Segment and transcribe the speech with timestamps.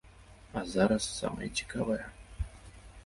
[0.61, 2.03] А зараз самае цікавае!